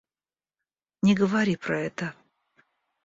Не 1.03 1.13
говори 1.15 1.55
про 1.55 1.79
это. 1.79 2.15